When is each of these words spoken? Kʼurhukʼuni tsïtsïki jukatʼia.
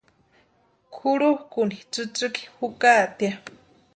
Kʼurhukʼuni 0.93 1.77
tsïtsïki 1.91 2.43
jukatʼia. 2.57 3.31